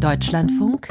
Deutschlandfunk 0.00 0.88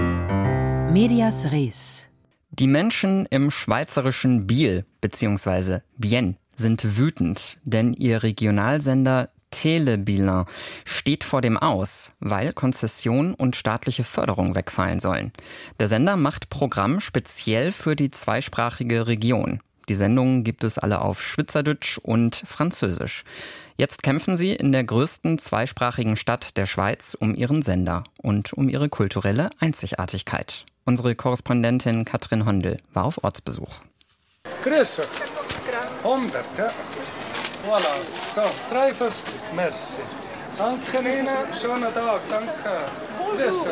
Medias 0.94 1.52
Res 1.52 2.08
Die 2.52 2.68
Menschen 2.68 3.26
im 3.32 3.50
schweizerischen 3.50 4.46
Biel 4.46 4.86
bzw. 5.02 5.80
Bienne 5.98 6.36
sind 6.56 6.96
wütend, 6.96 7.58
denn 7.64 7.96
ihr 7.96 8.22
Regionalsender 8.22 9.30
Telebilan 9.50 10.46
steht 10.86 11.24
vor 11.24 11.42
dem 11.42 11.58
Aus, 11.58 12.12
weil 12.20 12.54
Konzession 12.54 13.34
und 13.34 13.56
staatliche 13.56 14.04
Förderung 14.04 14.54
wegfallen 14.54 15.00
sollen. 15.00 15.32
Der 15.80 15.88
Sender 15.88 16.16
macht 16.16 16.52
Programm 16.52 17.00
speziell 17.00 17.72
für 17.72 17.96
die 17.96 18.12
zweisprachige 18.12 19.08
Region. 19.08 19.60
Die 19.90 19.96
Sendungen 19.96 20.44
gibt 20.44 20.64
es 20.64 20.78
alle 20.78 21.02
auf 21.02 21.20
Schweizerdeutsch 21.20 21.98
und 21.98 22.44
Französisch. 22.46 23.24
Jetzt 23.76 24.04
kämpfen 24.04 24.38
sie 24.38 24.54
in 24.54 24.72
der 24.72 24.84
größten 24.84 25.40
zweisprachigen 25.40 26.16
Stadt 26.16 26.58
der 26.58 26.68
Schweiz 26.68 27.18
um 27.20 27.34
ihren 27.34 27.64
Sender 27.64 28.04
und 28.22 28.54
um 28.54 28.70
ihre 28.70 28.88
kulturelle 28.88 29.50
Einzigartigkeit. 29.60 30.66
Unsere 30.86 31.16
Korrespondentin 31.16 32.06
Katrin 32.06 32.46
Hondel 32.46 32.78
war 32.94 33.06
auf 33.06 33.24
Ortsbesuch. 33.24 33.80
Grüße. 34.64 35.02
100, 36.04 36.46
ja. 36.58 36.70
Voilà, 37.68 37.96
so, 38.06 38.42
53, 38.72 39.36
merci. 39.56 40.02
Danke 40.56 41.00
Ihnen, 41.00 41.28
schönen 41.60 41.94
Tag, 41.94 42.22
danke. 42.30 42.86
Grüße. 43.36 43.72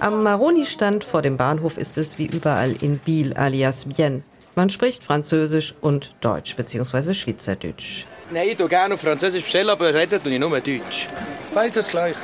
Am 0.00 0.24
Maroni-Stand 0.24 1.04
vor 1.04 1.22
dem 1.22 1.36
Bahnhof 1.36 1.78
ist 1.78 1.98
es 1.98 2.18
wie 2.18 2.26
überall 2.26 2.72
in 2.80 2.98
Biel 2.98 3.32
alias 3.34 3.84
Bienne. 3.84 4.22
Man 4.58 4.70
spricht 4.70 5.04
Französisch 5.04 5.74
und 5.82 6.14
Deutsch 6.22 6.56
bzw. 6.56 7.12
Schweizerdeutsch. 7.12 8.06
Nein, 8.30 8.48
ich 8.48 8.56
tue 8.56 8.68
gerne 8.68 8.94
auf 8.94 9.02
Französisch 9.02 9.42
bestellen, 9.42 9.68
aber 9.68 9.92
reden 9.92 10.18
tue 10.22 10.32
ich 10.32 10.40
nur 10.40 10.48
Deutsch. 10.58 11.08
Beides 11.54 11.88
gleich. 11.88 12.16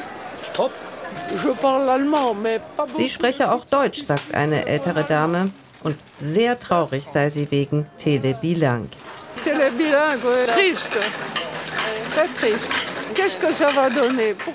Top. 0.54 0.72
Sie 2.96 3.08
spreche 3.10 3.52
auch 3.52 3.66
Deutsch, 3.66 4.02
sagt 4.02 4.34
eine 4.34 4.66
ältere 4.66 5.04
Dame. 5.04 5.50
Und 5.82 5.98
sehr 6.22 6.58
traurig 6.58 7.04
sei 7.04 7.28
sie 7.28 7.50
wegen 7.50 7.86
Telebilang. 7.98 8.88
Télébilingue, 9.44 10.46
triste. 10.46 11.00
Très 12.14 12.28
triste. 12.38 12.91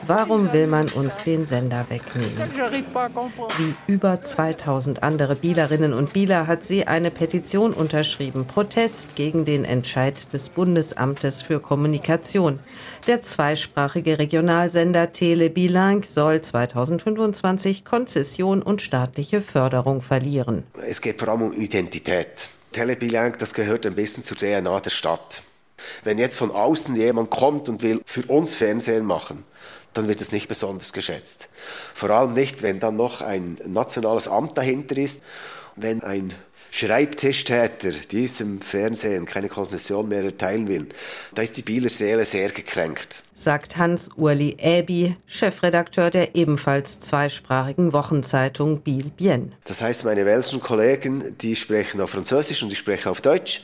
Warum 0.07 0.51
will 0.53 0.67
man 0.67 0.87
uns 0.89 1.23
den 1.23 1.45
Sender 1.45 1.85
wegnehmen? 1.89 2.31
Wie 3.57 3.75
über 3.91 4.21
2000 4.21 5.03
andere 5.03 5.35
Bielerinnen 5.35 5.93
und 5.93 6.13
Bieler 6.13 6.47
hat 6.47 6.63
sie 6.63 6.87
eine 6.87 7.11
Petition 7.11 7.73
unterschrieben. 7.73 8.45
Protest 8.45 9.15
gegen 9.15 9.45
den 9.45 9.65
Entscheid 9.65 10.31
des 10.33 10.49
Bundesamtes 10.49 11.41
für 11.41 11.59
Kommunikation. 11.59 12.59
Der 13.07 13.21
zweisprachige 13.21 14.19
Regionalsender 14.19 15.11
Tele 15.11 15.49
Bilang 15.49 16.03
soll 16.03 16.41
2025 16.41 17.85
Konzession 17.85 18.61
und 18.61 18.81
staatliche 18.81 19.41
Förderung 19.41 20.01
verlieren. 20.01 20.63
Es 20.87 21.01
geht 21.01 21.19
vor 21.19 21.29
allem 21.29 21.43
um 21.43 21.53
Identität. 21.53 22.49
Telebilang, 22.71 23.35
das 23.37 23.53
gehört 23.53 23.85
ein 23.85 23.95
bisschen 23.95 24.23
zur 24.23 24.37
DNA 24.37 24.79
der 24.79 24.89
Stadt. 24.89 25.43
Wenn 26.03 26.17
jetzt 26.17 26.37
von 26.37 26.51
außen 26.51 26.95
jemand 26.95 27.29
kommt 27.29 27.69
und 27.69 27.81
will 27.81 28.01
für 28.05 28.23
uns 28.23 28.55
Fernsehen 28.55 29.05
machen, 29.05 29.43
dann 29.93 30.07
wird 30.07 30.21
es 30.21 30.31
nicht 30.31 30.47
besonders 30.47 30.93
geschätzt. 30.93 31.49
Vor 31.93 32.09
allem 32.11 32.33
nicht, 32.33 32.61
wenn 32.61 32.79
dann 32.79 32.95
noch 32.95 33.21
ein 33.21 33.57
nationales 33.65 34.27
Amt 34.27 34.57
dahinter 34.57 34.97
ist, 34.97 35.23
wenn 35.75 36.03
ein 36.03 36.33
Schreibtischtäter 36.69 37.91
diesem 38.11 38.61
Fernsehen 38.61 39.25
keine 39.25 39.47
Konzession 39.49 40.09
mehr 40.09 40.23
erteilen 40.23 40.67
will, 40.67 40.87
da 41.33 41.41
ist 41.41 41.57
die 41.57 41.61
Bieler 41.61 41.89
Seele 41.89 42.25
sehr 42.25 42.49
gekränkt. 42.49 43.23
sagt 43.33 43.77
Hans-Urli 43.77 44.57
Äbi, 44.59 45.15
Chefredakteur 45.25 46.09
der 46.11 46.35
ebenfalls 46.35 46.99
zweisprachigen 46.99 47.93
Wochenzeitung 47.93 48.81
Biel 48.81 49.11
Bienne. 49.15 49.53
Das 49.63 49.81
heißt, 49.81 50.03
meine 50.05 50.25
welschen 50.25 50.59
Kollegen, 50.59 51.37
die 51.39 51.55
sprechen 51.55 52.01
auf 52.01 52.11
Französisch 52.11 52.61
und 52.63 52.71
ich 52.71 52.77
spreche 52.77 53.09
auf 53.09 53.21
Deutsch. 53.21 53.63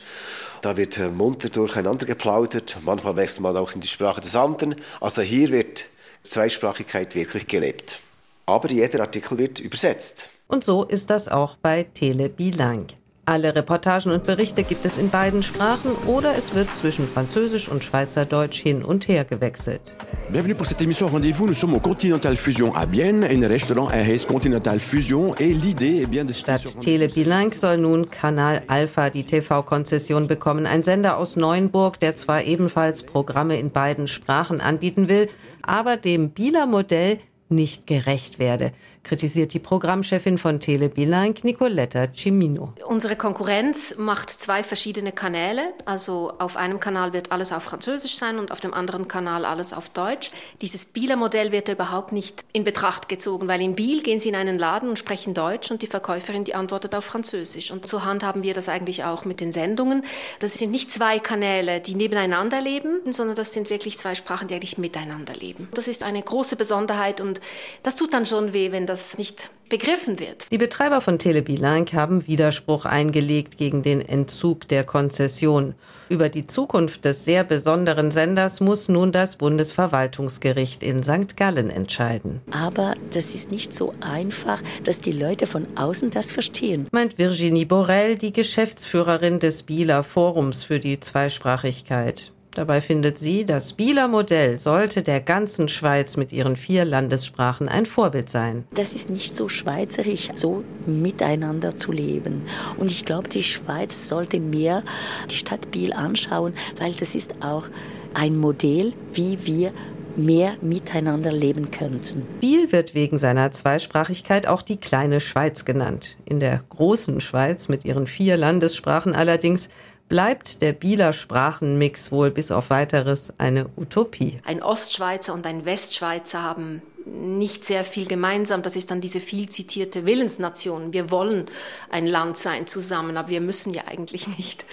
Da 0.64 0.78
wird 0.78 0.98
munter 1.12 1.50
durcheinander 1.50 2.06
geplaudert. 2.06 2.78
Manchmal 2.86 3.16
wechselt 3.16 3.42
man 3.42 3.54
auch 3.54 3.74
in 3.74 3.82
die 3.82 3.86
Sprache 3.86 4.22
des 4.22 4.34
anderen. 4.34 4.76
Also 4.98 5.20
hier 5.20 5.50
wird 5.50 5.84
Zweisprachigkeit 6.22 7.14
wirklich 7.14 7.46
gelebt. 7.46 8.00
Aber 8.46 8.70
jeder 8.70 9.00
Artikel 9.00 9.36
wird 9.36 9.60
übersetzt. 9.60 10.30
Und 10.48 10.64
so 10.64 10.84
ist 10.84 11.10
das 11.10 11.28
auch 11.28 11.56
bei 11.56 11.82
Tele 11.82 12.30
Bilang. 12.30 12.86
Alle 13.26 13.54
Reportagen 13.54 14.12
und 14.12 14.24
Berichte 14.24 14.64
gibt 14.64 14.84
es 14.84 14.98
in 14.98 15.08
beiden 15.08 15.42
Sprachen 15.42 15.92
oder 16.06 16.36
es 16.36 16.54
wird 16.54 16.68
zwischen 16.74 17.08
Französisch 17.08 17.70
und 17.70 17.82
Schweizerdeutsch 17.82 18.60
hin 18.60 18.84
und 18.84 19.08
her 19.08 19.24
gewechselt. 19.24 19.80
Bienvenue 20.28 20.54
pour 20.54 20.66
cette 20.66 20.82
émission 20.82 21.06
Rendez-vous. 21.06 21.46
Nous 21.46 21.54
sommes 21.54 21.74
au 21.74 21.80
Continental 21.80 22.36
Fusion 22.36 22.74
à 22.74 22.84
Bienne, 22.86 23.24
in 23.24 23.46
Restaurant 23.46 23.88
RS 23.88 24.26
Continental 24.26 24.78
Fusion. 24.78 25.34
Et 25.38 25.54
l'idée 25.54 26.02
est 26.02 26.06
bien 26.06 26.26
de 26.26 26.32
Statt 26.32 26.80
Tele 26.80 27.08
Bilang 27.08 27.52
soll 27.54 27.78
nun 27.78 28.10
Kanal 28.10 28.62
Alpha 28.68 29.08
die 29.08 29.24
TV-Konzession 29.24 30.26
bekommen. 30.26 30.66
Ein 30.66 30.82
Sender 30.82 31.16
aus 31.16 31.36
Neuenburg, 31.36 32.00
der 32.00 32.16
zwar 32.16 32.44
ebenfalls 32.44 33.04
Programme 33.04 33.58
in 33.58 33.70
beiden 33.70 34.06
Sprachen 34.06 34.60
anbieten 34.60 35.08
will, 35.08 35.28
aber 35.62 35.96
dem 35.96 36.30
Bieler 36.30 36.66
Modell 36.66 37.20
nicht 37.48 37.86
gerecht 37.86 38.38
werde, 38.38 38.72
kritisiert 39.04 39.52
die 39.52 39.58
Programmchefin 39.58 40.38
von 40.38 40.60
Tele 40.60 40.88
Bilang, 40.88 41.34
Nicoletta 41.42 42.08
Cimino. 42.12 42.72
Unsere 42.86 43.16
Konkurrenz 43.16 43.96
macht 43.98 44.30
zwei 44.30 44.62
verschiedene 44.62 45.12
Kanäle. 45.12 45.62
Also 45.84 46.32
auf 46.38 46.56
einem 46.56 46.80
Kanal 46.80 47.12
wird 47.12 47.30
alles 47.30 47.52
auf 47.52 47.62
Französisch 47.62 48.16
sein 48.16 48.38
und 48.38 48.50
auf 48.50 48.60
dem 48.60 48.74
anderen 48.74 49.06
Kanal 49.06 49.44
alles 49.44 49.72
auf 49.72 49.90
Deutsch. 49.90 50.30
Dieses 50.62 50.86
Bieler 50.86 51.16
Modell 51.16 51.52
wird 51.52 51.68
überhaupt 51.68 52.12
nicht 52.12 52.44
in 52.52 52.64
Betracht 52.64 53.08
gezogen, 53.08 53.46
weil 53.46 53.60
in 53.60 53.74
Biel 53.74 54.02
gehen 54.02 54.18
Sie 54.18 54.30
in 54.30 54.34
einen 54.34 54.58
Laden 54.58 54.88
und 54.88 54.98
sprechen 54.98 55.34
Deutsch 55.34 55.70
und 55.70 55.82
die 55.82 55.86
Verkäuferin, 55.86 56.44
die 56.44 56.54
antwortet 56.54 56.94
auf 56.94 57.04
Französisch. 57.04 57.70
Und 57.70 57.86
so 57.86 58.04
handhaben 58.04 58.42
wir 58.42 58.54
das 58.54 58.68
eigentlich 58.68 59.04
auch 59.04 59.26
mit 59.26 59.40
den 59.40 59.52
Sendungen. 59.52 60.02
Das 60.38 60.54
sind 60.54 60.70
nicht 60.70 60.90
zwei 60.90 61.18
Kanäle, 61.18 61.80
die 61.80 61.94
nebeneinander 61.94 62.60
leben, 62.60 63.00
sondern 63.12 63.36
das 63.36 63.52
sind 63.52 63.68
wirklich 63.68 63.98
zwei 63.98 64.14
Sprachen, 64.14 64.48
die 64.48 64.54
eigentlich 64.54 64.78
miteinander 64.78 65.34
leben. 65.34 65.68
Das 65.74 65.88
ist 65.88 66.02
eine 66.02 66.22
große 66.22 66.56
Besonderheit 66.56 67.20
und 67.20 67.33
das 67.82 67.96
tut 67.96 68.12
dann 68.12 68.26
schon 68.26 68.52
weh, 68.52 68.72
wenn 68.72 68.86
das 68.86 69.18
nicht 69.18 69.50
begriffen 69.68 70.20
wird. 70.20 70.46
Die 70.50 70.58
Betreiber 70.58 71.00
von 71.00 71.18
Telebilang 71.18 71.86
haben 71.92 72.26
Widerspruch 72.26 72.84
eingelegt 72.84 73.56
gegen 73.56 73.82
den 73.82 74.00
Entzug 74.00 74.68
der 74.68 74.84
Konzession. 74.84 75.74
Über 76.08 76.28
die 76.28 76.46
Zukunft 76.46 77.04
des 77.04 77.24
sehr 77.24 77.44
besonderen 77.44 78.10
Senders 78.10 78.60
muss 78.60 78.88
nun 78.88 79.10
das 79.10 79.36
Bundesverwaltungsgericht 79.36 80.82
in 80.82 81.02
St. 81.02 81.36
Gallen 81.36 81.70
entscheiden. 81.70 82.40
Aber 82.50 82.94
das 83.10 83.34
ist 83.34 83.50
nicht 83.50 83.72
so 83.72 83.94
einfach, 84.00 84.62
dass 84.84 85.00
die 85.00 85.12
Leute 85.12 85.46
von 85.46 85.66
außen 85.76 86.10
das 86.10 86.30
verstehen. 86.30 86.86
Meint 86.92 87.18
Virginie 87.18 87.66
Borel, 87.66 88.16
die 88.16 88.32
Geschäftsführerin 88.32 89.40
des 89.40 89.62
Bieler 89.62 90.02
Forums 90.02 90.62
für 90.62 90.78
die 90.78 91.00
Zweisprachigkeit. 91.00 92.32
Dabei 92.54 92.80
findet 92.80 93.18
sie, 93.18 93.44
das 93.44 93.72
Bieler 93.72 94.06
Modell 94.06 94.58
sollte 94.58 95.02
der 95.02 95.20
ganzen 95.20 95.68
Schweiz 95.68 96.16
mit 96.16 96.32
ihren 96.32 96.54
vier 96.54 96.84
Landessprachen 96.84 97.68
ein 97.68 97.84
Vorbild 97.84 98.30
sein. 98.30 98.64
Das 98.74 98.92
ist 98.92 99.10
nicht 99.10 99.34
so 99.34 99.48
schweizerisch, 99.48 100.28
so 100.36 100.62
miteinander 100.86 101.76
zu 101.76 101.90
leben. 101.90 102.42
Und 102.76 102.90
ich 102.90 103.04
glaube, 103.04 103.28
die 103.28 103.42
Schweiz 103.42 104.08
sollte 104.08 104.38
mehr 104.38 104.84
die 105.30 105.36
Stadt 105.36 105.72
Biel 105.72 105.92
anschauen, 105.92 106.54
weil 106.78 106.92
das 106.92 107.14
ist 107.14 107.34
auch 107.42 107.68
ein 108.14 108.36
Modell, 108.36 108.92
wie 109.12 109.38
wir 109.44 109.72
mehr 110.16 110.52
miteinander 110.60 111.32
leben 111.32 111.72
könnten. 111.72 112.22
Biel 112.40 112.70
wird 112.70 112.94
wegen 112.94 113.18
seiner 113.18 113.50
Zweisprachigkeit 113.50 114.46
auch 114.46 114.62
die 114.62 114.76
kleine 114.76 115.18
Schweiz 115.18 115.64
genannt. 115.64 116.16
In 116.24 116.40
der 116.40 116.62
großen 116.68 117.20
Schweiz 117.20 117.68
mit 117.68 117.84
ihren 117.84 118.06
vier 118.06 118.36
Landessprachen 118.36 119.14
allerdings 119.14 119.70
bleibt 120.08 120.62
der 120.62 120.72
Bieler 120.72 121.12
Sprachenmix 121.12 122.12
wohl 122.12 122.30
bis 122.30 122.50
auf 122.50 122.70
weiteres 122.70 123.32
eine 123.38 123.68
Utopie. 123.76 124.40
Ein 124.44 124.62
Ostschweizer 124.62 125.34
und 125.34 125.46
ein 125.46 125.64
Westschweizer 125.64 126.42
haben 126.42 126.82
nicht 127.06 127.64
sehr 127.64 127.84
viel 127.84 128.06
gemeinsam. 128.06 128.62
Das 128.62 128.76
ist 128.76 128.90
dann 128.90 129.00
diese 129.00 129.20
viel 129.20 129.48
zitierte 129.48 130.06
Willensnation. 130.06 130.92
Wir 130.92 131.10
wollen 131.10 131.46
ein 131.90 132.06
Land 132.06 132.36
sein 132.36 132.66
zusammen, 132.66 133.16
aber 133.16 133.28
wir 133.28 133.40
müssen 133.40 133.74
ja 133.74 133.82
eigentlich 133.86 134.26
nicht. 134.38 134.64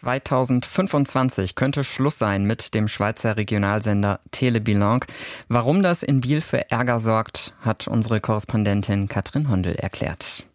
2025 0.00 1.54
könnte 1.54 1.84
Schluss 1.84 2.18
sein 2.18 2.44
mit 2.44 2.72
dem 2.72 2.88
Schweizer 2.88 3.36
Regionalsender 3.36 4.20
Telebilang. 4.30 5.04
Warum 5.48 5.82
das 5.82 6.02
in 6.02 6.20
Biel 6.20 6.40
für 6.40 6.70
Ärger 6.70 6.98
sorgt, 6.98 7.52
hat 7.60 7.86
unsere 7.86 8.20
Korrespondentin 8.20 9.08
Katrin 9.08 9.50
Hondel 9.50 9.74
erklärt. 9.74 10.46